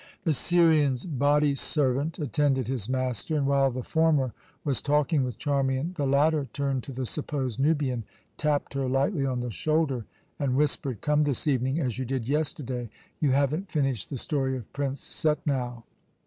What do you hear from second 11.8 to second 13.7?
you did yesterday. You haven't